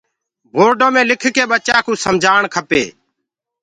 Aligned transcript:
پورڊو 0.51 0.87
مي 0.93 1.01
لِک 1.09 1.21
لي 1.35 1.43
ٻچآ 1.51 1.77
ڪو 1.85 1.91
سمجهآڻ 2.03 2.43
کپي۔ 2.53 2.83